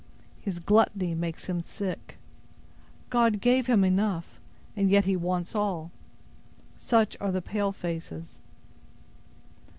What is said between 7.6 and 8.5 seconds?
faces.